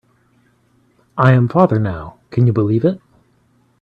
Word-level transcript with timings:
I 1.15 1.33
am 1.33 1.47
father 1.47 1.77
now, 1.77 2.17
can 2.31 2.47
you 2.47 2.53
believe 2.53 2.83
it? 2.85 2.99